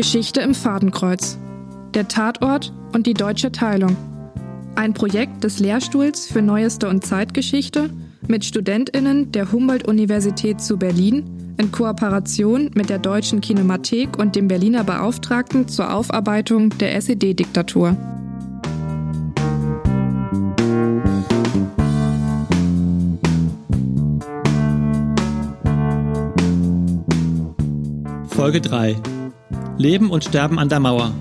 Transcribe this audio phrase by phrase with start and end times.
[0.00, 1.36] Geschichte im Fadenkreuz.
[1.92, 3.98] Der Tatort und die deutsche Teilung.
[4.74, 7.90] Ein Projekt des Lehrstuhls für Neueste und Zeitgeschichte
[8.26, 14.84] mit StudentInnen der Humboldt-Universität zu Berlin in Kooperation mit der Deutschen Kinemathek und dem Berliner
[14.84, 17.94] Beauftragten zur Aufarbeitung der SED-Diktatur.
[28.30, 28.96] Folge 3
[29.80, 31.14] Leben und Sterben an der Mauer.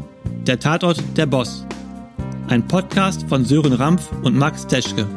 [0.45, 1.65] Der Tatort Der Boss.
[2.49, 5.07] Ein Podcast von Sören Rampf und Max Teschke.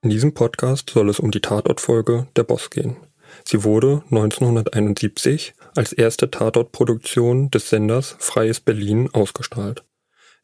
[0.00, 2.96] In diesem Podcast soll es um die Tatortfolge Der Boss gehen.
[3.44, 9.84] Sie wurde 1971 als erste Tatortproduktion des Senders Freies Berlin ausgestrahlt.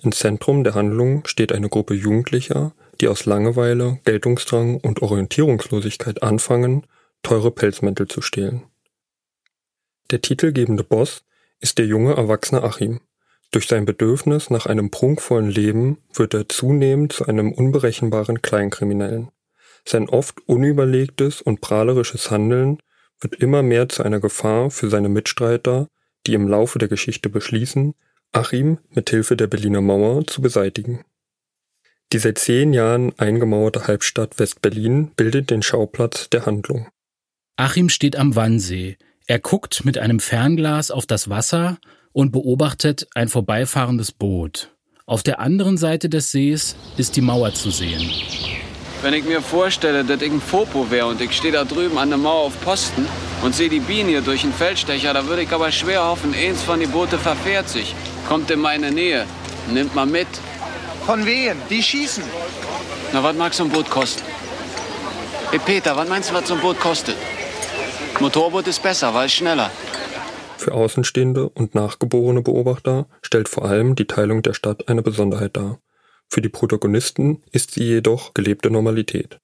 [0.02, 6.86] Im Zentrum der Handlung steht eine Gruppe Jugendlicher, die aus Langeweile, Geltungsdrang und Orientierungslosigkeit anfangen,
[7.22, 8.62] teure Pelzmäntel zu stehlen.
[10.10, 11.24] Der titelgebende Boss
[11.60, 13.00] ist der junge erwachsene Achim.
[13.50, 19.30] Durch sein Bedürfnis nach einem prunkvollen Leben wird er zunehmend zu einem unberechenbaren Kleinkriminellen.
[19.90, 22.78] Sein oft unüberlegtes und prahlerisches Handeln
[23.20, 25.88] wird immer mehr zu einer Gefahr für seine Mitstreiter,
[26.28, 27.94] die im Laufe der Geschichte beschließen,
[28.30, 31.04] Achim mit Hilfe der Berliner Mauer zu beseitigen.
[32.12, 36.86] Die seit zehn Jahren eingemauerte Halbstadt West-Berlin bildet den Schauplatz der Handlung.
[37.56, 38.96] Achim steht am Wannsee.
[39.26, 41.78] Er guckt mit einem Fernglas auf das Wasser
[42.12, 44.72] und beobachtet ein vorbeifahrendes Boot.
[45.04, 48.08] Auf der anderen Seite des Sees ist die Mauer zu sehen.
[49.02, 52.10] Wenn ich mir vorstelle, dass ich ein Fopo wäre und ich stehe da drüben an
[52.10, 53.08] der Mauer auf Posten
[53.42, 56.62] und sehe die Bienen hier durch den Feldstecher, da würde ich aber schwer hoffen, eins
[56.62, 57.94] von den Boote verfährt sich,
[58.28, 59.26] kommt in meine Nähe,
[59.70, 60.28] nimmt mal mit.
[61.06, 61.56] Von wem?
[61.70, 62.24] Die schießen.
[63.14, 64.22] Na, was mag so ein Boot kosten?
[65.50, 67.16] Hey Peter, was meinst du, was so ein Boot kostet?
[68.20, 69.70] Motorboot ist besser, weil es schneller.
[70.58, 75.78] Für Außenstehende und nachgeborene Beobachter stellt vor allem die Teilung der Stadt eine Besonderheit dar.
[76.32, 79.40] Für die Protagonisten ist sie jedoch gelebte Normalität.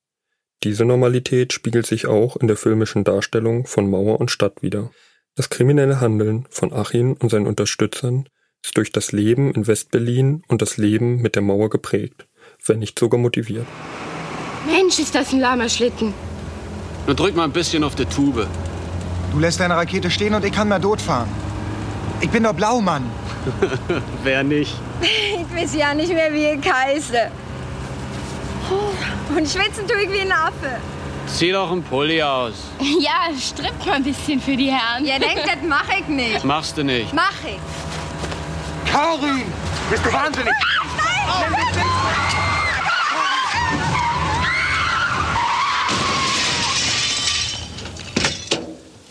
[0.62, 4.92] Diese Normalität spiegelt sich auch in der filmischen Darstellung von Mauer und Stadt wider.
[5.34, 8.28] Das kriminelle Handeln von Achim und seinen Unterstützern
[8.64, 12.28] ist durch das Leben in Westberlin und das Leben mit der Mauer geprägt,
[12.64, 13.66] wenn nicht sogar motiviert.
[14.66, 16.14] Mensch, ist das ein lahmer Schlitten.
[17.06, 18.46] Nur drück mal ein bisschen auf die Tube.
[19.32, 21.28] Du lässt deine Rakete stehen und ich kann mal dort fahren.
[22.20, 23.10] Ich bin der Blaumann.
[24.22, 24.74] Wer nicht?
[25.02, 27.30] Ich weiß ja nicht mehr, wie ich heiße.
[28.70, 30.78] Oh, Und schwitzen tue ich wie ein Affe.
[31.26, 32.54] Zieh doch einen Pulli aus.
[33.00, 35.04] Ja, strippt mal ein bisschen für die Herren.
[35.04, 36.44] Ihr denkt, das mache ich nicht.
[36.44, 37.12] Machst du nicht.
[37.12, 38.92] Mach ich.
[38.92, 39.42] Karin!
[39.90, 40.52] Bist du wahnsinnig?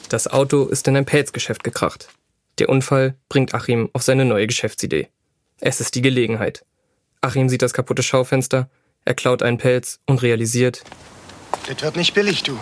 [0.10, 2.08] Das Auto ist in ein Pelzgeschäft gekracht.
[2.60, 5.10] Der Unfall bringt Achim auf seine neue Geschäftsidee.
[5.60, 6.66] Es ist die Gelegenheit.
[7.22, 8.70] Achim sieht das kaputte Schaufenster,
[9.04, 10.84] er klaut einen Pelz und realisiert,
[11.68, 12.60] Das wird nicht billig, du.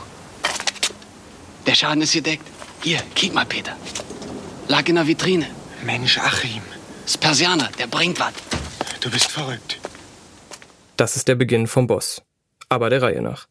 [1.67, 2.43] Der Schaden ist gedeckt.
[2.81, 3.75] Hier, kick mal, Peter.
[4.67, 5.47] Lag in der Vitrine.
[5.85, 6.61] Mensch, Achim,
[7.05, 8.33] Das Persianer, der bringt was.
[9.01, 9.79] du bist verrückt.
[10.97, 12.21] das ist der Beginn vom Boss.
[12.69, 13.47] Aber der Reihe nach.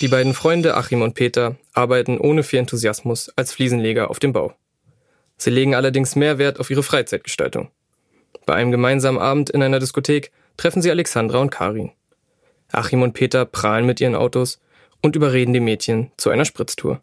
[0.00, 4.54] Die beiden Freunde Achim und Peter arbeiten ohne viel Enthusiasmus als Fliesenleger auf dem Bau.
[5.36, 7.70] Sie legen allerdings mehr Wert auf ihre Freizeitgestaltung.
[8.46, 11.90] Bei einem gemeinsamen Abend in einer Diskothek treffen sie Alexandra und Karin.
[12.70, 14.60] Achim und Peter prahlen mit ihren Autos
[15.02, 17.00] und überreden die Mädchen zu einer Spritztour.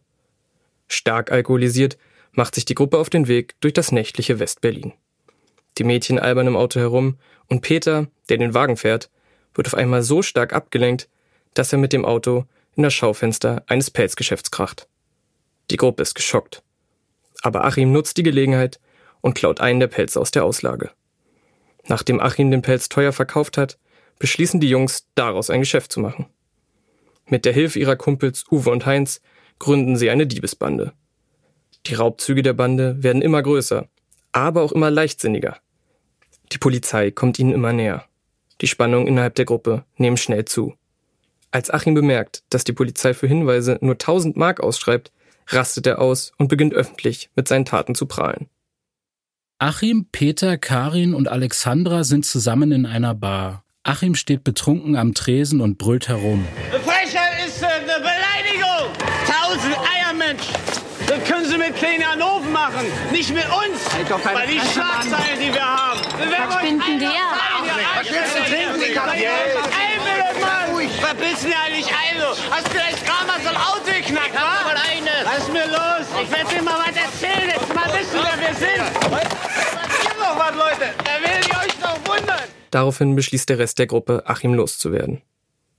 [0.87, 1.97] Stark alkoholisiert
[2.31, 4.93] macht sich die Gruppe auf den Weg durch das nächtliche West-Berlin.
[5.77, 7.17] Die Mädchen albern im Auto herum
[7.47, 9.09] und Peter, der den Wagen fährt,
[9.53, 11.09] wird auf einmal so stark abgelenkt,
[11.53, 12.45] dass er mit dem Auto
[12.75, 14.87] in das Schaufenster eines Pelzgeschäfts kracht.
[15.71, 16.63] Die Gruppe ist geschockt.
[17.41, 18.79] Aber Achim nutzt die Gelegenheit
[19.21, 20.91] und klaut einen der Pelze aus der Auslage.
[21.87, 23.77] Nachdem Achim den Pelz teuer verkauft hat,
[24.19, 26.27] beschließen die Jungs, daraus ein Geschäft zu machen.
[27.27, 29.21] Mit der Hilfe ihrer Kumpels Uwe und Heinz
[29.59, 30.93] gründen sie eine Diebesbande.
[31.87, 33.87] Die Raubzüge der Bande werden immer größer,
[34.31, 35.57] aber auch immer leichtsinniger.
[36.51, 38.05] Die Polizei kommt ihnen immer näher.
[38.61, 40.75] Die Spannungen innerhalb der Gruppe nehmen schnell zu.
[41.55, 45.13] Als Achim bemerkt, dass die Polizei für Hinweise nur 1000 Mark ausschreibt,
[45.47, 48.49] rastet er aus und beginnt öffentlich mit seinen Taten zu prahlen.
[49.57, 53.63] Achim, Peter, Karin und Alexandra sind zusammen in einer Bar.
[53.83, 56.45] Achim steht betrunken am Tresen und brüllt herum.
[56.83, 58.91] Frechheit ist äh, eine Beleidigung!
[59.25, 60.49] Tausend Eiermensch!
[61.07, 63.93] Das können Sie mit Klein Hannover machen, nicht mit uns.
[63.93, 66.01] Halt doch Weil die Schlagzeilen, die wir haben.
[66.17, 67.11] Wir werden Was bin denn der?
[67.95, 69.94] Was willst du trinken,
[70.85, 72.21] Bist du denn eigentlich ein?
[72.51, 74.65] Hast du vielleicht gerade mal so ein Auto geknackt, wa?
[74.65, 75.25] mal eine.
[75.25, 76.05] Was ist mir los?
[76.21, 77.49] Ich werde dir mal was erzählen.
[77.49, 79.11] Jetzt mal wissen, wer wir sind.
[79.11, 80.93] Was gibt noch was, Leute?
[81.03, 82.43] Da werdet ihr euch noch wundern.
[82.69, 85.23] Daraufhin beschließt der Rest der Gruppe, Achim loszuwerden.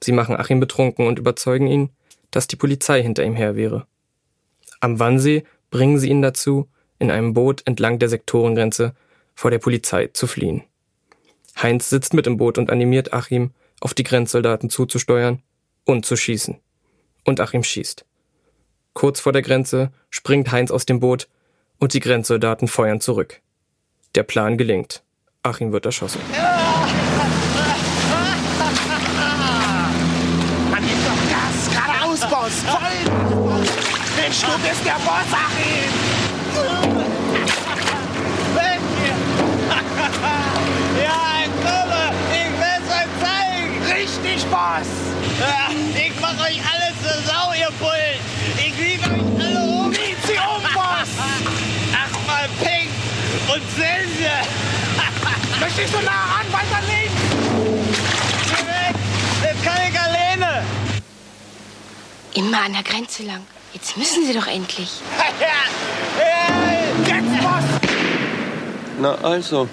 [0.03, 1.91] Sie machen Achim betrunken und überzeugen ihn,
[2.33, 3.87] dass die Polizei hinter ihm her wäre.
[4.81, 6.69] Am Wannsee bringen sie ihn dazu,
[6.99, 8.95] in einem Boot entlang der Sektorengrenze
[9.35, 10.65] vor der Polizei zu fliehen.
[11.63, 15.43] Heinz sitzt mit im Boot und animiert Achim, auf die Grenzsoldaten zuzusteuern
[15.85, 16.59] und zu schießen.
[17.25, 18.05] Und Achim schießt.
[18.93, 21.29] Kurz vor der Grenze springt Heinz aus dem Boot
[21.79, 23.41] und die Grenzsoldaten feuern zurück.
[24.15, 25.03] Der Plan gelingt.
[25.43, 26.21] Achim wird erschossen.
[30.71, 32.99] Man gibt doch Gas, geradeaus, Boss, voll!
[34.17, 35.93] Mensch, du bist der Boss, Achim!
[38.55, 39.17] Weg hier!
[41.05, 41.21] ja,
[41.63, 43.11] Kumpel, ich will's euch
[44.51, 44.87] Boss!
[45.41, 48.21] Ja, ich mach euch alle zur Sau, ihr Bullen!
[48.57, 49.93] Ich lieb euch alle um!
[49.93, 51.09] Zieh sie um, Boss!
[51.93, 52.91] Ach mal Pink
[53.53, 54.31] und Sense!
[55.61, 57.21] Möchte ich so nah ran, weiter links!
[58.45, 58.95] Geh weg!
[59.43, 60.65] Das kann ich alleine!
[62.35, 63.47] Immer an der Grenze lang.
[63.73, 64.91] Jetzt müssen Sie doch endlich.
[65.39, 65.49] Ja,
[66.19, 67.65] ja, Jetzt, Boss!
[68.99, 69.69] Na also,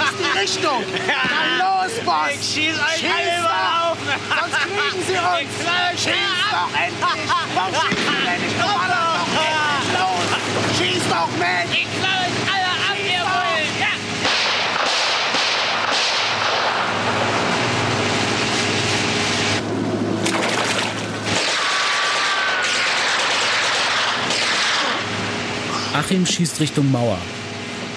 [0.00, 0.82] Das ist die Richtung!
[1.06, 2.30] Na los, Boss!
[2.32, 3.50] Ich schieß euch Schieß alle doch!
[3.50, 3.98] mal auf!
[4.40, 5.52] Sonst kriegen sie uns!
[5.92, 7.30] Ich Schieß doch endlich!
[7.54, 8.80] Warum schießt du denn nicht Komm doch.
[8.80, 10.28] endlich los?
[10.78, 11.68] Schieß doch mit!
[11.72, 13.74] Ich knall euch alle ab, ihr Bullen!
[13.80, 13.92] Ja!
[25.98, 27.18] Achim schießt Richtung Mauer.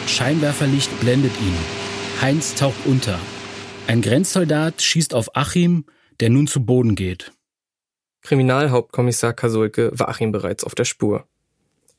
[0.08, 1.83] Scheinwerferlicht blendet ihn.
[2.24, 3.20] Heinz taucht unter.
[3.86, 5.84] Ein Grenzsoldat schießt auf Achim,
[6.22, 7.34] der nun zu Boden geht.
[8.22, 11.28] Kriminalhauptkommissar Kasulke war Achim bereits auf der Spur.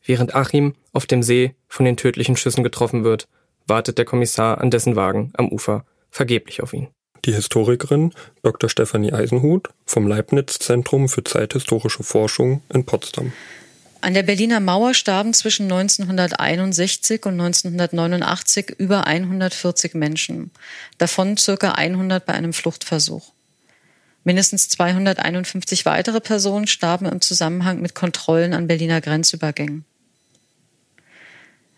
[0.03, 3.29] Während Achim auf dem See von den tödlichen Schüssen getroffen wird,
[3.67, 6.89] wartet der Kommissar an dessen Wagen am Ufer vergeblich auf ihn.
[7.27, 8.71] Die Historikerin Dr.
[8.71, 13.35] Stefanie Eisenhut vom Leibniz-Zentrum für zeithistorische Forschung in Potsdam.
[14.05, 20.51] An der Berliner Mauer starben zwischen 1961 und 1989 über 140 Menschen,
[20.99, 23.33] davon circa 100 bei einem Fluchtversuch.
[24.23, 29.87] Mindestens 251 weitere Personen starben im Zusammenhang mit Kontrollen an Berliner Grenzübergängen.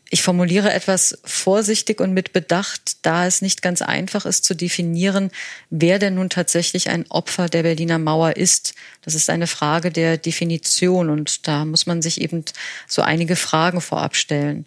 [0.09, 5.31] Ich formuliere etwas vorsichtig und mit Bedacht, da es nicht ganz einfach ist zu definieren,
[5.71, 8.75] wer denn nun tatsächlich ein Opfer der Berliner Mauer ist.
[9.03, 12.45] Das ist eine Frage der Definition und da muss man sich eben
[12.87, 14.65] so einige Fragen vorab stellen.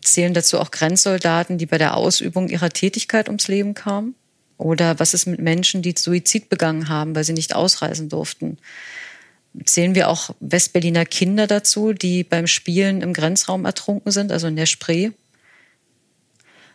[0.00, 4.14] Zählen dazu auch Grenzsoldaten, die bei der Ausübung ihrer Tätigkeit ums Leben kamen?
[4.56, 8.56] Oder was ist mit Menschen, die Suizid begangen haben, weil sie nicht ausreisen durften?
[9.64, 14.56] Zählen wir auch Westberliner Kinder dazu, die beim Spielen im Grenzraum ertrunken sind, also in
[14.56, 15.10] der Spree?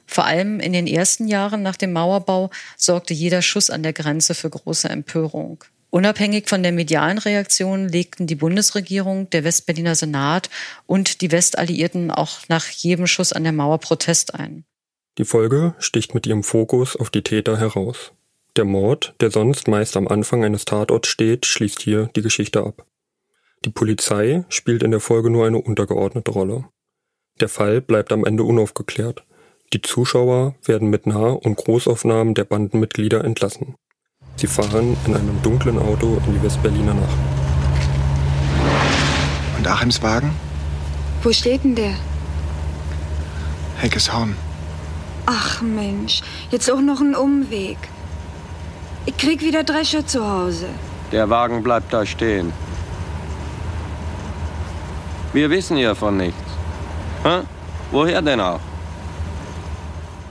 [0.06, 4.34] Vor allem in den ersten Jahren nach dem Mauerbau sorgte jeder Schuss an der Grenze
[4.34, 5.64] für große Empörung.
[5.92, 10.50] Unabhängig von der medialen Reaktion legten die Bundesregierung, der Westberliner Senat
[10.86, 14.64] und die Westalliierten auch nach jedem Schuss an der Mauer Protest ein.
[15.18, 18.14] Die Folge sticht mit ihrem Fokus auf die Täter heraus.
[18.60, 22.86] Der Mord, der sonst meist am Anfang eines Tatorts steht, schließt hier die Geschichte ab.
[23.64, 26.66] Die Polizei spielt in der Folge nur eine untergeordnete Rolle.
[27.40, 29.24] Der Fall bleibt am Ende unaufgeklärt.
[29.72, 33.76] Die Zuschauer werden mit Nah- und Großaufnahmen der Bandenmitglieder entlassen.
[34.36, 37.18] Sie fahren in einem dunklen Auto in die Westberliner Nacht.
[39.58, 40.36] Und Achims Wagen?
[41.24, 41.96] Wo steht denn der?
[43.78, 44.36] Heckeshauen.
[45.28, 47.78] Ach Mensch, jetzt auch noch ein Umweg.
[49.06, 50.68] Ich krieg wieder Drescher zu Hause.
[51.12, 52.54] der Wagen bleibt da stehen.
[55.34, 56.42] Wir wissen hiervon nichts.
[57.24, 57.42] Hä?
[57.92, 58.60] Woher denn auch?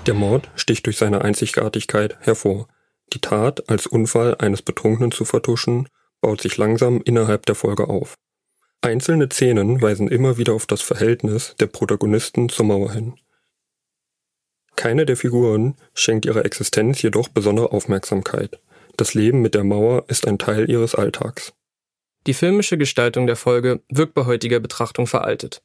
[0.07, 2.67] Der Mord sticht durch seine Einzigartigkeit hervor.
[3.13, 5.89] Die Tat, als Unfall eines Betrunkenen zu vertuschen,
[6.21, 8.15] baut sich langsam innerhalb der Folge auf.
[8.81, 13.15] Einzelne Szenen weisen immer wieder auf das Verhältnis der Protagonisten zur Mauer hin.
[14.79, 18.61] Keine der Figuren schenkt ihrer Existenz jedoch besondere Aufmerksamkeit.
[18.97, 21.53] Das Leben mit der Mauer ist ein Teil ihres Alltags.
[22.29, 25.63] Die filmische Gestaltung der Folge wirkt bei heutiger Betrachtung veraltet.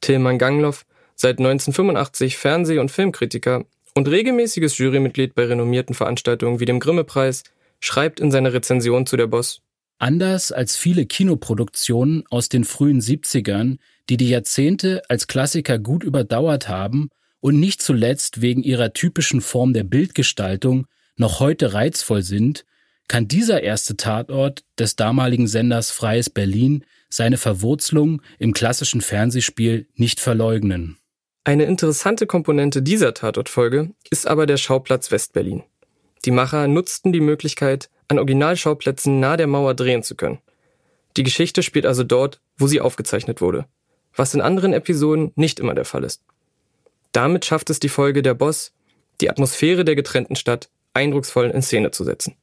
[0.00, 6.80] Tilman Gangloff, seit 1985 Fernseh- und Filmkritiker und regelmäßiges Jurymitglied bei renommierten Veranstaltungen wie dem
[6.80, 7.44] Grimme-Preis,
[7.78, 9.60] schreibt in seiner Rezension zu der Boss,
[10.00, 13.76] Anders als viele Kinoproduktionen aus den frühen 70ern,
[14.08, 19.72] die die Jahrzehnte als Klassiker gut überdauert haben und nicht zuletzt wegen ihrer typischen Form
[19.72, 22.64] der Bildgestaltung noch heute reizvoll sind,
[23.08, 30.20] kann dieser erste Tatort des damaligen Senders Freies Berlin seine Verwurzelung im klassischen Fernsehspiel nicht
[30.20, 30.96] verleugnen.
[31.42, 35.64] Eine interessante Komponente dieser Tatortfolge ist aber der Schauplatz Westberlin.
[36.24, 40.38] Die Macher nutzten die Möglichkeit, an Originalschauplätzen nahe der Mauer drehen zu können.
[41.16, 43.66] Die Geschichte spielt also dort, wo sie aufgezeichnet wurde,
[44.14, 46.22] was in anderen Episoden nicht immer der Fall ist.
[47.12, 48.72] Damit schafft es die Folge Der Boss,
[49.20, 52.36] die Atmosphäre der getrennten Stadt eindrucksvoll in Szene zu setzen.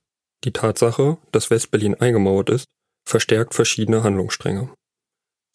[0.44, 2.66] Die Tatsache, dass Westberlin eingemauert ist,
[3.08, 4.70] verstärkt verschiedene Handlungsstränge.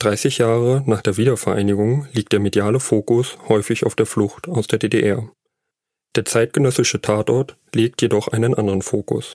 [0.01, 4.81] 30 Jahre nach der Wiedervereinigung liegt der mediale Fokus häufig auf der Flucht aus der
[4.81, 5.31] DDR.
[6.17, 9.35] Der zeitgenössische Tatort legt jedoch einen anderen Fokus.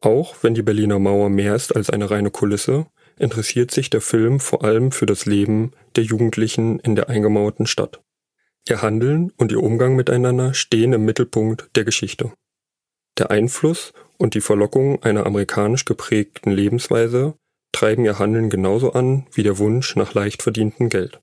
[0.00, 2.86] Auch wenn die Berliner Mauer mehr ist als eine reine Kulisse,
[3.18, 8.00] interessiert sich der Film vor allem für das Leben der Jugendlichen in der eingemauerten Stadt.
[8.68, 12.32] Ihr Handeln und ihr Umgang miteinander stehen im Mittelpunkt der Geschichte.
[13.18, 17.34] Der Einfluss und die Verlockung einer amerikanisch geprägten Lebensweise
[17.72, 21.20] treiben ihr Handeln genauso an wie der Wunsch nach leicht verdientem Geld.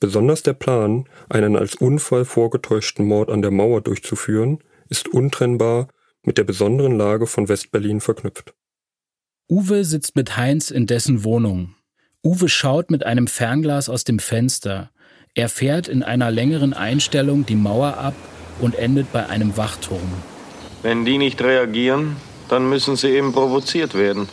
[0.00, 4.58] Besonders der Plan, einen als Unfall vorgetäuschten Mord an der Mauer durchzuführen,
[4.88, 5.88] ist untrennbar
[6.24, 8.54] mit der besonderen Lage von Westberlin verknüpft.
[9.48, 11.74] Uwe sitzt mit Heinz in dessen Wohnung.
[12.24, 14.90] Uwe schaut mit einem Fernglas aus dem Fenster.
[15.34, 18.12] Er fährt in einer längeren Einstellung die Mauer ab
[18.60, 20.12] und endet bei einem Wachturm.
[20.82, 22.16] Wenn die nicht reagieren,
[22.50, 24.28] dann müssen sie eben provoziert werden.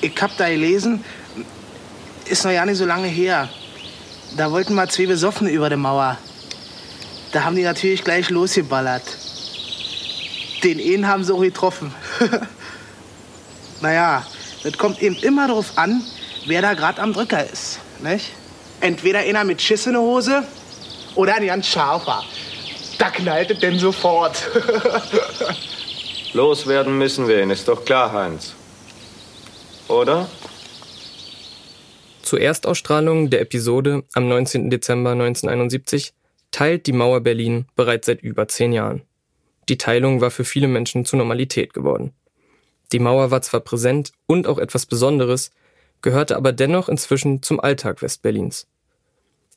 [0.00, 1.04] Ich hab da gelesen,
[2.24, 3.50] ist noch ja nicht so lange her.
[4.38, 6.16] Da wollten mal zwei besoffen über die Mauer.
[7.32, 9.04] Da haben die natürlich gleich losgeballert.
[10.62, 11.94] Den einen haben sie auch getroffen.
[13.82, 14.26] naja,
[14.62, 16.02] das kommt eben immer darauf an,
[16.46, 17.80] wer da gerade am Drücker ist.
[18.02, 18.32] Nicht?
[18.84, 20.44] Entweder einer mit Schiss in der Hose
[21.14, 22.22] oder ein ganz scharfer.
[22.98, 24.50] Da knallt es denn sofort.
[26.34, 28.52] Loswerden müssen wir ihn, ist doch klar, Heinz.
[29.88, 30.28] Oder?
[32.20, 34.68] Zur Erstausstrahlung der Episode am 19.
[34.68, 36.12] Dezember 1971
[36.50, 39.00] teilt die Mauer Berlin bereits seit über zehn Jahren.
[39.70, 42.12] Die Teilung war für viele Menschen zur Normalität geworden.
[42.92, 45.52] Die Mauer war zwar präsent und auch etwas Besonderes,
[46.02, 48.66] gehörte aber dennoch inzwischen zum Alltag Westberlins.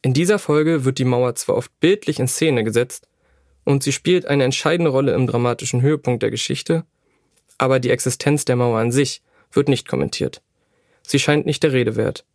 [0.02, 3.08] In dieser Folge wird die Mauer zwar oft bildlich in Szene gesetzt
[3.64, 6.86] und sie spielt eine entscheidende Rolle im dramatischen Höhepunkt der Geschichte,
[7.58, 10.42] aber die Existenz der Mauer an sich wird nicht kommentiert.
[11.06, 12.26] Sie scheint nicht der Rede wert.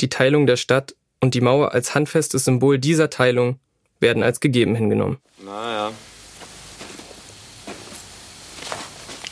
[0.00, 3.60] Die Teilung der Stadt und die Mauer als handfestes Symbol dieser Teilung
[4.00, 5.18] werden als gegeben hingenommen.
[5.44, 5.92] Naja,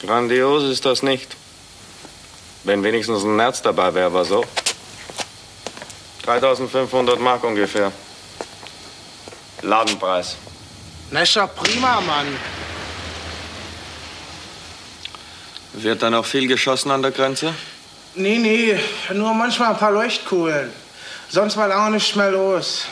[0.01, 1.37] Grandios ist das nicht.
[2.63, 4.45] Wenn wenigstens ein Nerz dabei wäre, aber so.
[6.29, 7.91] 3500 Mark ungefähr.
[9.63, 10.37] Ladenpreis.
[11.11, 12.27] Na ist doch prima, Mann.
[15.73, 17.55] Wird da noch viel geschossen an der Grenze?
[18.15, 18.79] Nee, nee,
[19.15, 20.71] nur manchmal ein paar Leuchtkugeln.
[21.31, 22.87] Sonst war lange nicht mehr los.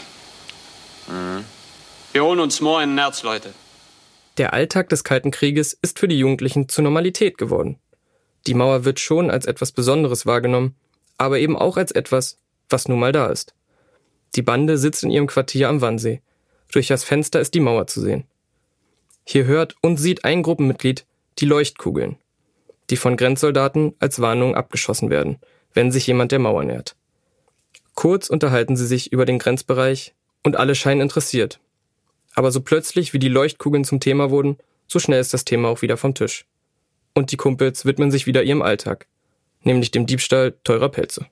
[1.06, 1.44] Mhm.
[2.12, 3.52] Wir holen uns morgen ein Nerz, Leute.
[4.38, 7.78] Der Alltag des Kalten Krieges ist für die Jugendlichen zur Normalität geworden.
[8.46, 10.74] Die Mauer wird schon als etwas Besonderes wahrgenommen,
[11.18, 12.38] aber eben auch als etwas,
[12.68, 13.54] was nun mal da ist.
[14.34, 16.20] Die Bande sitzt in ihrem Quartier am Wannsee.
[16.72, 18.24] Durch das Fenster ist die Mauer zu sehen.
[19.24, 21.06] Hier hört und sieht ein Gruppenmitglied
[21.38, 22.16] die Leuchtkugeln,
[22.90, 25.38] die von Grenzsoldaten als Warnung abgeschossen werden,
[25.74, 26.96] wenn sich jemand der Mauer nähert.
[27.94, 31.60] Kurz unterhalten sie sich über den Grenzbereich und alle scheinen interessiert,
[32.36, 35.80] aber so plötzlich, wie die Leuchtkugeln zum Thema wurden, so schnell ist das Thema auch
[35.80, 36.44] wieder vom Tisch.
[37.14, 39.06] Und die Kumpels widmen sich wieder ihrem Alltag,
[39.62, 41.26] nämlich dem Diebstahl teurer Pelze.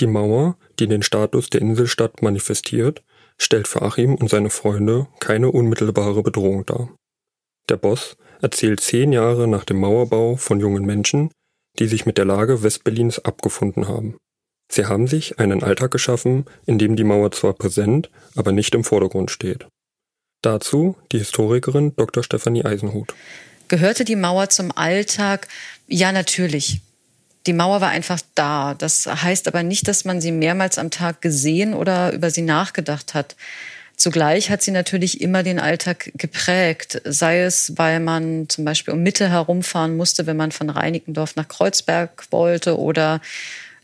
[0.00, 3.02] Die Mauer, die den Status der Inselstadt manifestiert,
[3.38, 6.90] stellt für Achim und seine Freunde keine unmittelbare Bedrohung dar.
[7.68, 11.30] Der Boss erzählt zehn Jahre nach dem Mauerbau von jungen Menschen,
[11.78, 14.16] die sich mit der Lage Westberlins abgefunden haben.
[14.70, 18.84] Sie haben sich einen Alltag geschaffen, in dem die Mauer zwar präsent, aber nicht im
[18.84, 19.66] Vordergrund steht.
[20.42, 22.22] Dazu die Historikerin Dr.
[22.22, 23.14] Stefanie Eisenhut.
[23.68, 25.48] Gehörte die Mauer zum Alltag?
[25.88, 26.80] Ja, natürlich.
[27.46, 28.74] Die Mauer war einfach da.
[28.74, 33.14] Das heißt aber nicht, dass man sie mehrmals am Tag gesehen oder über sie nachgedacht
[33.14, 33.36] hat.
[33.96, 39.02] Zugleich hat sie natürlich immer den Alltag geprägt, sei es, weil man zum Beispiel um
[39.02, 43.22] Mitte herumfahren musste, wenn man von Reinickendorf nach Kreuzberg wollte oder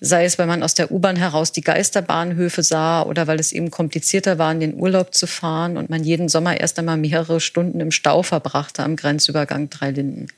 [0.01, 3.71] sei es, weil man aus der U-Bahn heraus die Geisterbahnhöfe sah oder weil es eben
[3.71, 7.81] komplizierter war, in den Urlaub zu fahren und man jeden Sommer erst einmal mehrere Stunden
[7.81, 10.29] im Stau verbrachte am Grenzübergang Dreilinden.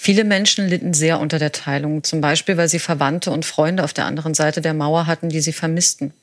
[0.00, 3.92] Viele Menschen litten sehr unter der Teilung, zum Beispiel weil sie Verwandte und Freunde auf
[3.92, 6.14] der anderen Seite der Mauer hatten, die sie vermissten.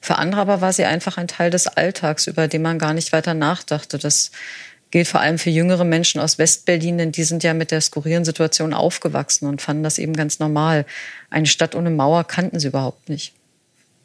[0.00, 3.12] Für andere aber war sie einfach ein Teil des Alltags, über den man gar nicht
[3.12, 3.98] weiter nachdachte.
[3.98, 4.30] Das
[4.90, 8.24] gilt vor allem für jüngere Menschen aus Westberlin, denn die sind ja mit der skurrilen
[8.24, 10.86] Situation aufgewachsen und fanden das eben ganz normal.
[11.28, 13.34] Eine Stadt ohne Mauer kannten sie überhaupt nicht.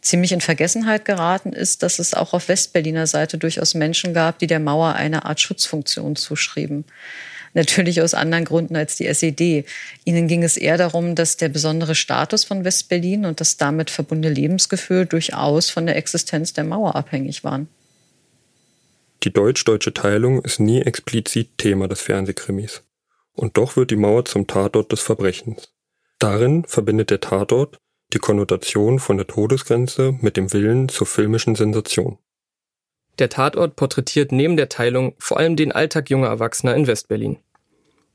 [0.02, 4.48] Ziemlich in Vergessenheit geraten ist, dass es auch auf Westberliner Seite durchaus Menschen gab, die
[4.48, 6.84] der Mauer eine Art Schutzfunktion zuschrieben.
[7.54, 9.66] Natürlich aus anderen Gründen als die SED.
[10.06, 14.34] Ihnen ging es eher darum, dass der besondere Status von Westberlin und das damit verbundene
[14.34, 17.68] Lebensgefühl durchaus von der Existenz der Mauer abhängig waren.
[19.24, 22.84] Die deutsch-deutsche Teilung ist nie explizit Thema des Fernsehkrimis.
[23.34, 25.74] Und doch wird die Mauer zum Tatort des Verbrechens.
[26.20, 27.78] Darin verbindet der Tatort
[28.14, 32.18] die Konnotation von der Todesgrenze mit dem Willen zur filmischen Sensation.
[33.20, 37.40] Der Tatort porträtiert neben der Teilung vor allem den Alltag junger Erwachsener in Westberlin.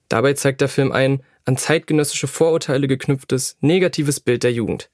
[0.09, 4.91] Dabei zeigt der Film ein an zeitgenössische Vorurteile geknüpftes, negatives Bild der Jugend.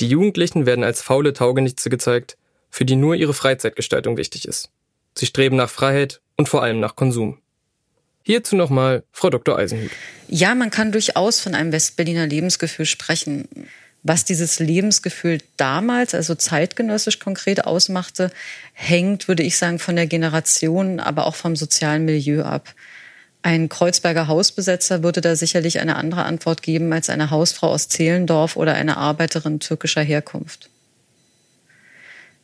[0.00, 2.36] Die Jugendlichen werden als faule Taugenichtse gezeigt,
[2.70, 4.70] für die nur ihre Freizeitgestaltung wichtig ist.
[5.16, 7.38] Sie streben nach Freiheit und vor allem nach Konsum.
[8.22, 9.56] Hierzu nochmal Frau Dr.
[9.56, 9.90] Eisenhut.
[10.28, 13.48] Ja, man kann durchaus von einem Westberliner Lebensgefühl sprechen.
[14.06, 18.30] Was dieses Lebensgefühl damals, also zeitgenössisch konkret ausmachte,
[18.74, 22.74] hängt, würde ich sagen, von der Generation, aber auch vom sozialen Milieu ab.
[23.40, 28.56] Ein Kreuzberger Hausbesetzer würde da sicherlich eine andere Antwort geben als eine Hausfrau aus Zehlendorf
[28.56, 30.68] oder eine Arbeiterin türkischer Herkunft.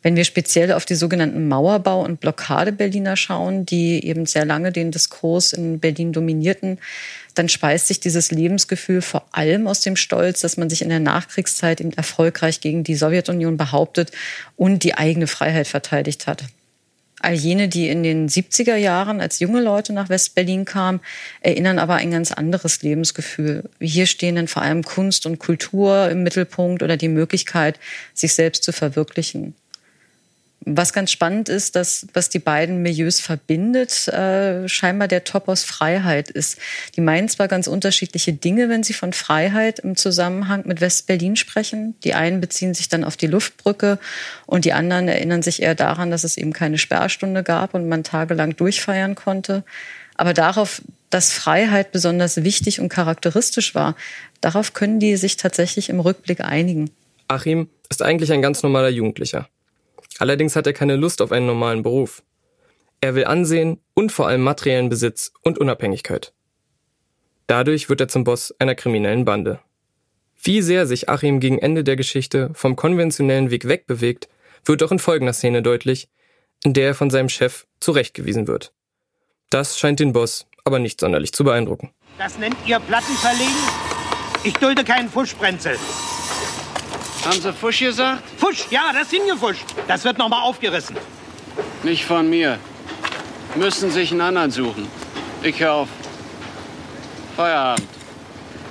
[0.03, 4.89] Wenn wir speziell auf die sogenannten Mauerbau- und Blockade-Berliner schauen, die eben sehr lange den
[4.89, 6.79] Diskurs in Berlin dominierten,
[7.33, 10.99] dann speist sich dieses Lebensgefühl vor allem aus dem Stolz, dass man sich in der
[10.99, 14.11] Nachkriegszeit eben erfolgreich gegen die Sowjetunion behauptet
[14.55, 16.43] und die eigene Freiheit verteidigt hat.
[17.23, 21.01] All jene, die in den 70er Jahren als junge Leute nach West-Berlin kamen,
[21.41, 23.69] erinnern aber ein ganz anderes Lebensgefühl.
[23.79, 27.79] Hier stehen dann vor allem Kunst und Kultur im Mittelpunkt oder die Möglichkeit,
[28.15, 29.53] sich selbst zu verwirklichen.
[30.63, 36.29] Was ganz spannend ist, dass was die beiden Milieus verbindet, äh, scheinbar der Topos Freiheit
[36.29, 36.59] ist.
[36.95, 41.95] Die meinen zwar ganz unterschiedliche Dinge, wenn sie von Freiheit im Zusammenhang mit West-Berlin sprechen.
[42.03, 43.97] Die einen beziehen sich dann auf die Luftbrücke
[44.45, 48.03] und die anderen erinnern sich eher daran, dass es eben keine Sperrstunde gab und man
[48.03, 49.63] tagelang durchfeiern konnte.
[50.13, 53.95] Aber darauf, dass Freiheit besonders wichtig und charakteristisch war,
[54.41, 56.91] darauf können die sich tatsächlich im Rückblick einigen.
[57.27, 59.49] Achim ist eigentlich ein ganz normaler Jugendlicher.
[60.21, 62.21] Allerdings hat er keine Lust auf einen normalen Beruf.
[63.01, 66.31] Er will Ansehen und vor allem materiellen Besitz und Unabhängigkeit.
[67.47, 69.61] Dadurch wird er zum Boss einer kriminellen Bande.
[70.43, 74.29] Wie sehr sich Achim gegen Ende der Geschichte vom konventionellen Weg wegbewegt,
[74.63, 76.07] wird auch in folgender Szene deutlich,
[76.63, 78.73] in der er von seinem Chef zurechtgewiesen wird.
[79.49, 81.89] Das scheint den Boss aber nicht sonderlich zu beeindrucken.
[82.19, 83.49] Das nennt ihr Platten verlegen?
[84.43, 85.77] Ich dulde keinen Fuschbrenzel.
[87.23, 88.23] Haben Sie Fusch gesagt?
[88.37, 89.63] Fusch, ja, das sind gefuscht.
[89.87, 90.95] Das wird noch mal aufgerissen.
[91.83, 92.57] Nicht von mir.
[93.55, 94.87] Müssen sich einen anderen suchen.
[95.43, 95.89] Ich höre auf.
[97.35, 97.87] Feierabend.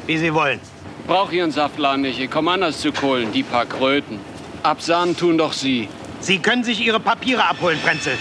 [0.06, 0.60] Wie Sie wollen.
[1.06, 2.18] Brauch Ihren Saftladen nicht.
[2.18, 4.18] Ich komme anders zu Kohlen, die paar Kröten.
[4.62, 5.88] Absahnen tun doch Sie.
[6.20, 8.14] Sie können sich Ihre Papiere abholen, Prenzel.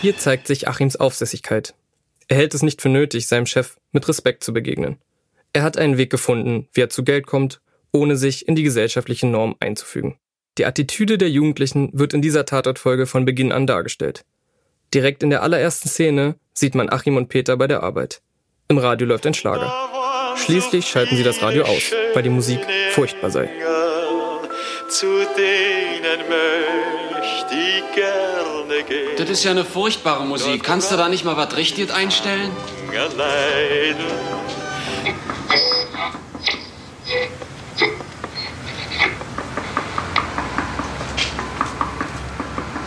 [0.00, 1.74] Hier zeigt sich Achims Aufsässigkeit.
[2.28, 4.98] Er hält es nicht für nötig, seinem Chef mit Respekt zu begegnen.
[5.52, 7.60] Er hat einen Weg gefunden, wie er zu Geld kommt
[7.92, 10.16] ohne sich in die gesellschaftlichen Normen einzufügen.
[10.58, 14.24] Die Attitüde der Jugendlichen wird in dieser Tatortfolge von Beginn an dargestellt.
[14.92, 18.20] Direkt in der allerersten Szene sieht man Achim und Peter bei der Arbeit.
[18.68, 19.72] Im Radio läuft ein Schlager.
[20.36, 22.60] Schließlich schalten sie das Radio aus, weil die Musik
[22.92, 23.48] furchtbar sei.
[29.16, 30.64] Das ist ja eine furchtbare Musik.
[30.64, 32.50] Kannst du da nicht mal was richtig einstellen?
[32.90, 33.96] Alleine.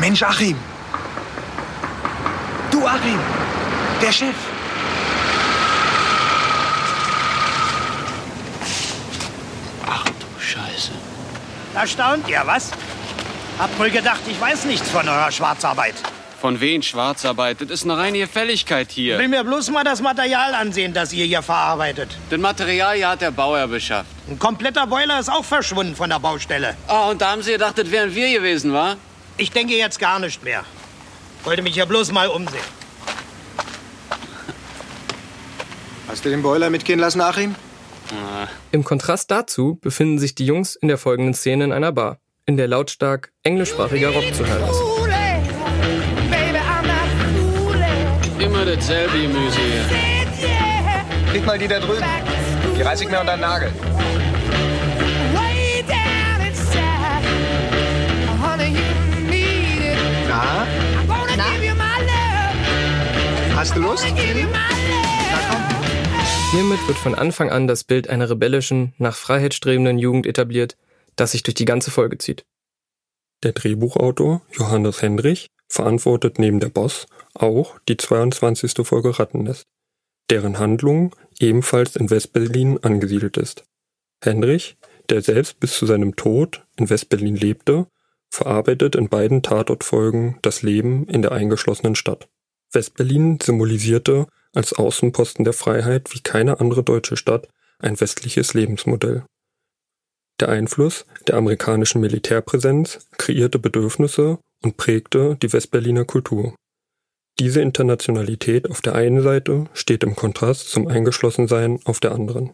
[0.03, 0.57] Mensch, Achim.
[2.69, 3.19] Du, Achim.
[4.01, 4.35] Der Chef.
[9.87, 10.91] Ach du Scheiße.
[11.73, 12.71] Erstaunt ihr, was?
[13.57, 15.95] Habt wohl gedacht, ich weiß nichts von eurer Schwarzarbeit.
[16.41, 17.61] Von wen Schwarzarbeit?
[17.61, 19.13] Das ist eine reine Gefälligkeit hier.
[19.13, 22.09] Ich will mir bloß mal das Material ansehen, das ihr hier verarbeitet.
[22.29, 24.09] Das Material hier hat der Bauer beschafft.
[24.27, 26.75] Ein kompletter Boiler ist auch verschwunden von der Baustelle.
[26.89, 28.97] Ah, und da haben Sie gedacht, das wären wir gewesen, wa?
[29.37, 30.63] Ich denke jetzt gar nicht mehr.
[31.43, 32.63] Wollte mich hier bloß mal umsehen.
[36.07, 37.55] Hast du den Boiler mitgehen lassen, Achim?
[38.71, 42.57] Im Kontrast dazu befinden sich die Jungs in der folgenden Szene in einer Bar, in
[42.57, 44.81] der lautstark englischsprachiger Rock zu hören ist.
[48.39, 49.85] Immer dasselbe Gemüse hier.
[51.31, 52.03] Krieg mal die da drüben.
[52.77, 53.71] Die reiß ich mir unter den Nagel.
[63.63, 64.05] Hast du Lust?
[66.51, 70.75] Hiermit wird von Anfang an das Bild einer rebellischen, nach Freiheit strebenden Jugend etabliert,
[71.15, 72.43] das sich durch die ganze Folge zieht.
[73.41, 78.85] Der Drehbuchautor Johannes Hendrich verantwortet neben der Boss auch die 22.
[78.85, 79.63] Folge Rattennest,
[80.29, 83.63] deren Handlung ebenfalls in Westberlin angesiedelt ist.
[84.21, 84.75] Hendrich,
[85.07, 87.87] der selbst bis zu seinem Tod in Westberlin lebte,
[88.29, 92.27] verarbeitet in beiden Tatortfolgen das Leben in der eingeschlossenen Stadt.
[92.73, 97.47] Westberlin symbolisierte als Außenposten der Freiheit wie keine andere deutsche Stadt
[97.79, 99.23] ein westliches Lebensmodell.
[100.39, 106.55] Der Einfluss der amerikanischen Militärpräsenz kreierte Bedürfnisse und prägte die Westberliner Kultur.
[107.39, 112.53] Diese Internationalität auf der einen Seite steht im Kontrast zum Eingeschlossensein auf der anderen.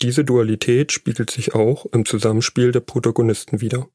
[0.00, 3.88] Diese Dualität spiegelt sich auch im Zusammenspiel der Protagonisten wider.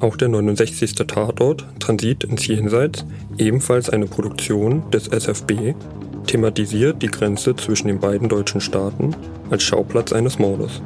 [0.00, 0.94] Auch der 69.
[0.94, 3.04] Tatort Transit ins Jenseits,
[3.36, 5.74] ebenfalls eine Produktion des SFB,
[6.26, 9.14] thematisiert die Grenze zwischen den beiden deutschen Staaten
[9.50, 10.80] als Schauplatz eines Mordes.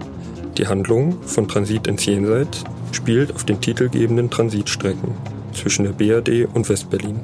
[0.59, 5.13] Die Handlung von Transit ins Jenseits spielt auf den titelgebenden Transitstrecken
[5.53, 7.21] zwischen der BRD und Westberlin.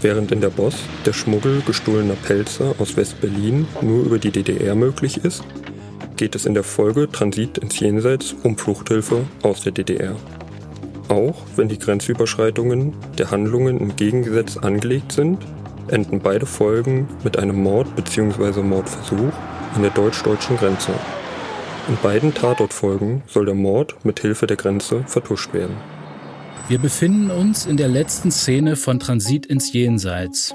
[0.00, 5.18] Während in der Boss der Schmuggel gestohlener Pelze aus Westberlin nur über die DDR möglich
[5.18, 5.44] ist,
[6.16, 10.16] geht es in der Folge Transit ins Jenseits um Fluchthilfe aus der DDR.
[11.08, 15.38] Auch wenn die Grenzüberschreitungen der Handlungen im Gegengesetz angelegt sind,
[15.88, 18.62] enden beide Folgen mit einem Mord bzw.
[18.62, 19.32] Mordversuch
[19.74, 20.92] an der deutsch-deutschen Grenze.
[21.88, 25.76] In beiden Tatortfolgen soll der Mord mit Hilfe der Grenze vertuscht werden.
[26.68, 30.52] Wir befinden uns in der letzten Szene von Transit ins Jenseits.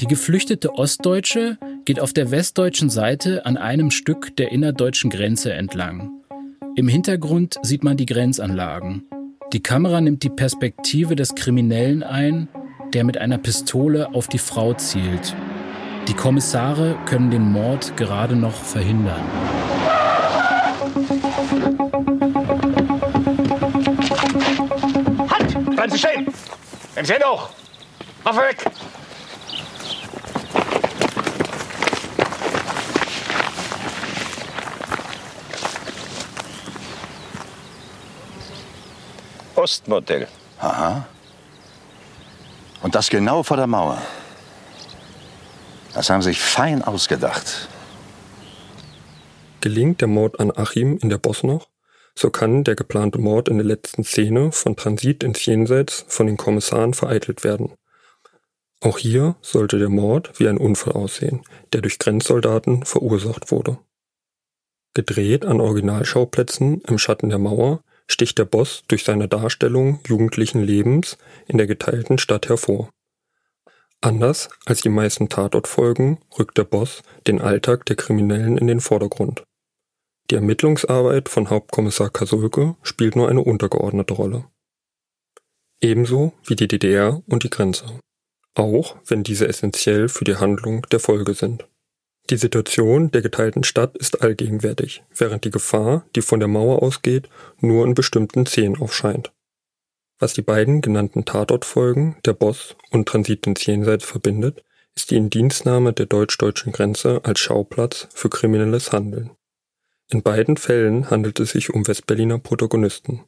[0.00, 6.10] Die geflüchtete Ostdeutsche geht auf der westdeutschen Seite an einem Stück der innerdeutschen Grenze entlang.
[6.76, 9.04] Im Hintergrund sieht man die Grenzanlagen.
[9.52, 12.48] Die Kamera nimmt die Perspektive des Kriminellen ein,
[12.92, 15.36] der mit einer Pistole auf die Frau zielt.
[16.08, 19.22] Die Kommissare können den Mord gerade noch verhindern.
[25.30, 25.76] Halt!
[25.76, 26.26] Bleiben Sie stehen!
[26.94, 27.50] Nehmen Sie Hände hoch!
[28.24, 28.64] Waffe weg!
[39.56, 40.28] Ostmodell.
[40.60, 41.06] Aha.
[42.82, 44.00] Und das genau vor der Mauer.
[45.94, 47.68] Das haben Sie sich fein ausgedacht.
[49.60, 51.68] Gelingt der Mord an Achim in der Boss noch,
[52.14, 56.36] so kann der geplante Mord in der letzten Szene von Transit ins Jenseits von den
[56.36, 57.72] Kommissaren vereitelt werden.
[58.80, 61.42] Auch hier sollte der Mord wie ein Unfall aussehen,
[61.72, 63.78] der durch Grenzsoldaten verursacht wurde.
[64.94, 71.18] Gedreht an Originalschauplätzen im Schatten der Mauer sticht der Boss durch seine Darstellung jugendlichen Lebens
[71.46, 72.90] in der geteilten Stadt hervor.
[74.00, 79.44] Anders als die meisten Tatortfolgen rückt der Boss den Alltag der Kriminellen in den Vordergrund.
[80.30, 84.44] Die Ermittlungsarbeit von Hauptkommissar Kasulke spielt nur eine untergeordnete Rolle.
[85.80, 88.00] Ebenso wie die DDR und die Grenze.
[88.54, 91.68] Auch wenn diese essentiell für die Handlung der Folge sind.
[92.28, 97.28] Die Situation der geteilten Stadt ist allgegenwärtig, während die Gefahr, die von der Mauer ausgeht,
[97.60, 99.32] nur in bestimmten Szenen aufscheint.
[100.18, 104.64] Was die beiden genannten Tatortfolgen, der Boss und Transit ins Jenseits verbindet,
[104.96, 109.30] ist die Indienstnahme der deutsch-deutschen Grenze als Schauplatz für kriminelles Handeln.
[110.08, 113.24] In beiden Fällen handelt es sich um Westberliner Protagonisten.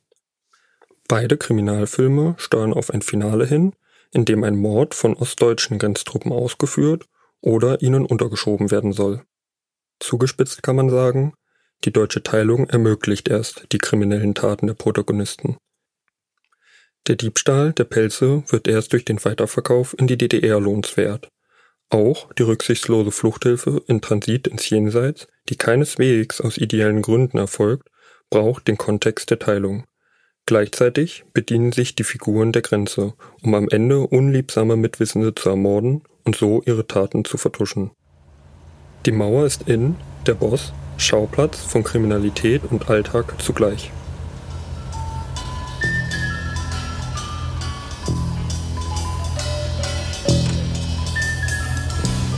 [1.06, 3.74] Beide Kriminalfilme steuern auf ein Finale hin,
[4.12, 7.06] in dem ein Mord von ostdeutschen Grenztruppen ausgeführt
[7.40, 9.22] oder ihnen untergeschoben werden soll.
[10.00, 11.34] Zugespitzt kann man sagen,
[11.84, 15.56] die deutsche Teilung ermöglicht erst die kriminellen Taten der Protagonisten.
[17.06, 21.28] Der Diebstahl der Pelze wird erst durch den Weiterverkauf in die DDR lohnenswert.
[21.90, 27.88] Auch die rücksichtslose Fluchthilfe in Transit ins Jenseits, die keineswegs aus ideellen Gründen erfolgt,
[28.28, 29.86] braucht den Kontext der Teilung.
[30.44, 36.36] Gleichzeitig bedienen sich die Figuren der Grenze, um am Ende unliebsame Mitwissende zu ermorden und
[36.36, 37.90] so ihre Taten zu vertuschen.
[39.06, 43.90] Die Mauer ist in, der Boss, Schauplatz von Kriminalität und Alltag zugleich.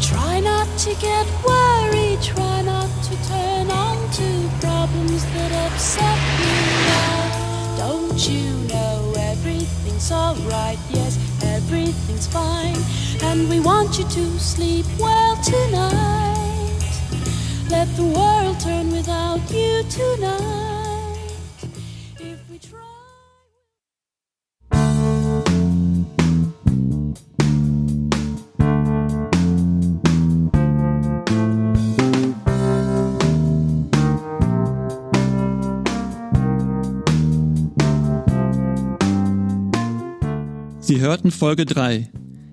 [0.00, 4.28] Try not to get worried, try not to turn on to
[4.60, 6.56] problems that upset you.
[7.76, 12.76] Don't you know everything's alright, yes, everything's fine.
[13.22, 16.80] And we want you to sleep well tonight.
[17.70, 20.79] Let the world turn without you tonight.
[41.00, 42.10] Sie hörten Folge 3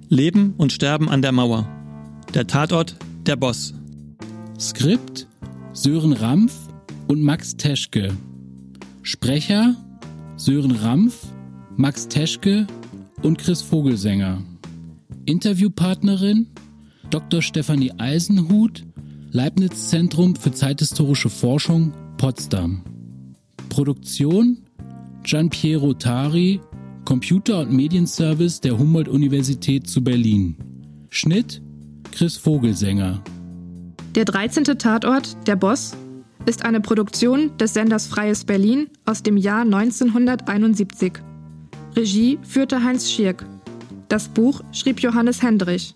[0.08, 1.68] Leben und Sterben an der Mauer.
[2.34, 3.74] Der Tatort, der Boss.
[4.58, 5.28] Skript
[5.74, 6.54] Sören Rampf
[7.10, 8.16] und Max Teschke.
[9.02, 9.76] Sprecher
[10.38, 11.28] Sören Rampf,
[11.76, 12.68] Max Teschke
[13.22, 14.42] und Chris Vogelsänger.
[15.26, 16.48] Interviewpartnerin
[17.10, 17.42] Dr.
[17.42, 18.86] Stefanie Eisenhut,
[19.30, 22.82] Leibniz Zentrum für zeithistorische Forschung, Potsdam.
[23.68, 24.60] Produktion
[25.24, 26.62] Gian Piero Tari,
[27.08, 30.58] Computer- und Medienservice der Humboldt-Universität zu Berlin.
[31.10, 31.62] Schnitt
[32.12, 33.24] Chris Vogelsänger.
[34.14, 34.66] Der 13.
[34.66, 35.96] Tatort, Der Boss,
[36.46, 41.14] ist eine Produktion des Senders Freies Berlin aus dem Jahr 1971.
[41.96, 43.46] Regie führte Heinz Schirk.
[44.10, 45.96] Das Buch schrieb Johannes Hendrich.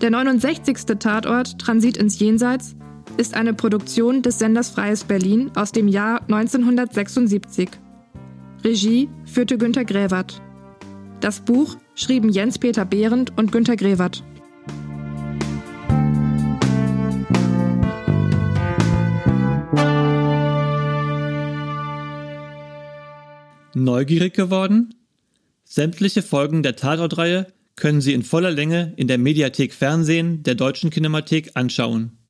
[0.00, 0.98] Der 69.
[0.98, 2.74] Tatort Transit ins Jenseits
[3.16, 7.68] ist eine Produktion des Senders Freies Berlin aus dem Jahr 1976.
[8.64, 10.42] Regie führte Günter Gräwert.
[11.20, 14.22] Das Buch schrieben Jens-Peter Behrendt und Günter Gräwert.
[23.74, 24.94] Neugierig geworden?
[25.64, 30.88] Sämtliche Folgen der Tatortreihe können Sie in voller Länge in der Mediathek Fernsehen der Deutschen
[30.88, 32.16] Kinemathek anschauen.